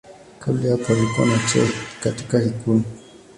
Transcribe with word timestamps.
Kabla 0.39 0.63
ya 0.67 0.71
hapo 0.77 0.93
alikuwa 0.93 1.27
na 1.27 1.39
cheo 1.51 1.67
katika 2.03 2.43
ikulu. 2.43 2.83